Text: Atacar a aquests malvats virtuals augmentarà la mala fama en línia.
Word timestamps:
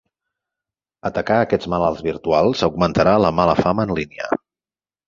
Atacar 1.09 1.37
a 1.41 1.45
aquests 1.49 1.69
malvats 1.75 2.01
virtuals 2.09 2.67
augmentarà 2.71 3.17
la 3.27 3.35
mala 3.43 3.59
fama 3.65 3.89
en 3.89 3.97
línia. 4.03 4.35